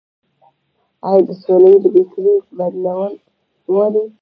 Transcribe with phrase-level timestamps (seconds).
[1.09, 3.13] آیا د سولر بیترۍ بدلول
[3.71, 4.03] غواړي؟